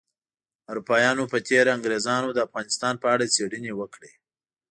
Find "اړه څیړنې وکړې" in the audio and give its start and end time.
3.13-4.11